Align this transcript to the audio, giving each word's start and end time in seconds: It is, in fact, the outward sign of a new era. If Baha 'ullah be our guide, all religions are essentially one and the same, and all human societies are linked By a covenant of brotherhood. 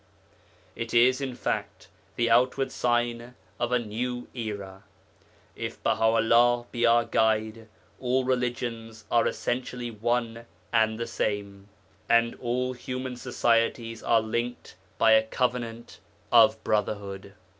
It 0.75 0.95
is, 0.95 1.21
in 1.21 1.35
fact, 1.35 1.87
the 2.15 2.27
outward 2.31 2.71
sign 2.71 3.35
of 3.59 3.71
a 3.71 3.77
new 3.77 4.27
era. 4.33 4.83
If 5.55 5.83
Baha 5.83 6.05
'ullah 6.17 6.65
be 6.71 6.87
our 6.87 7.05
guide, 7.05 7.67
all 7.99 8.23
religions 8.23 9.05
are 9.11 9.27
essentially 9.27 9.91
one 9.91 10.47
and 10.73 10.99
the 10.99 11.05
same, 11.05 11.69
and 12.09 12.33
all 12.41 12.73
human 12.73 13.15
societies 13.15 14.01
are 14.01 14.21
linked 14.21 14.73
By 14.97 15.11
a 15.11 15.21
covenant 15.23 15.99
of 16.31 16.63
brotherhood. 16.63 17.35